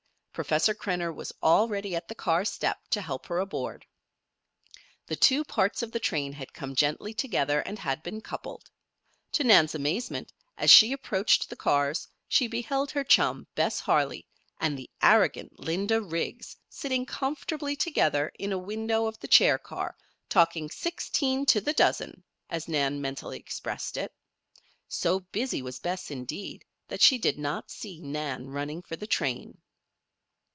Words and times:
Professor 0.33 0.73
Krenner 0.73 1.13
was 1.13 1.33
already 1.43 1.93
at 1.93 2.07
the 2.07 2.15
car 2.15 2.45
step 2.45 2.79
to 2.91 3.01
help 3.01 3.25
her 3.25 3.39
aboard. 3.39 3.85
The 5.05 5.17
two 5.17 5.43
parts 5.43 5.83
of 5.83 5.91
the 5.91 5.99
train 5.99 6.31
had 6.31 6.53
come 6.53 6.73
gently 6.73 7.13
together, 7.13 7.59
and 7.59 7.77
had 7.77 8.01
been 8.01 8.21
coupled. 8.21 8.71
To 9.33 9.43
Nan's 9.43 9.75
amazement, 9.75 10.31
as 10.57 10.71
she 10.71 10.93
approached 10.93 11.47
the 11.49 11.57
cars, 11.57 12.07
she 12.29 12.47
beheld 12.47 12.91
her 12.91 13.03
chum, 13.03 13.45
Bess 13.55 13.81
Harley, 13.81 14.25
and 14.57 14.77
the 14.79 14.89
arrogant 15.03 15.59
Linda 15.59 16.01
Riggs, 16.01 16.55
sitting 16.69 17.05
comfortably 17.05 17.75
together 17.75 18.31
in 18.39 18.53
a 18.53 18.57
window 18.57 19.07
of 19.07 19.19
the 19.19 19.27
chair 19.27 19.59
car, 19.59 19.97
talking 20.29 20.69
"sixteen 20.71 21.45
to 21.47 21.59
the 21.59 21.73
dozen," 21.73 22.23
as 22.49 22.69
Nan 22.69 23.01
mentally 23.01 23.37
expressed 23.37 23.97
it. 23.97 24.13
So 24.87 25.19
busy 25.19 25.61
was 25.61 25.77
Bess, 25.79 26.09
indeed, 26.09 26.63
that 26.87 27.01
she 27.01 27.17
did 27.17 27.37
not 27.37 27.69
see 27.69 27.99
Nan 27.99 28.47
running 28.47 28.81
for 28.81 28.95
the 28.95 29.05
train. 29.05 29.61